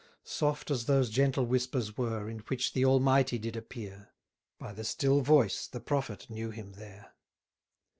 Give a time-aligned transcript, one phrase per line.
[0.23, 4.09] Soft as those gentle whispers were, In which the Almighty did appear;
[4.57, 7.13] By the still voice the prophet knew him there.